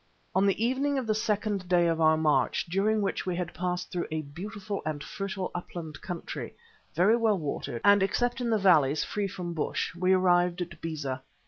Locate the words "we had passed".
3.27-3.91